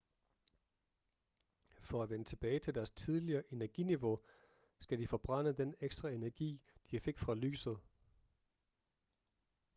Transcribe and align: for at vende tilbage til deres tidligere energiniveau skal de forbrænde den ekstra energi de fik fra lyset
for 1.81 2.03
at 2.03 2.09
vende 2.09 2.25
tilbage 2.25 2.59
til 2.59 2.75
deres 2.75 2.89
tidligere 2.89 3.43
energiniveau 3.51 4.19
skal 4.79 4.99
de 4.99 5.07
forbrænde 5.07 5.53
den 5.53 5.75
ekstra 5.79 6.09
energi 6.09 6.61
de 6.91 6.99
fik 6.99 7.17
fra 7.19 7.35
lyset 7.35 7.79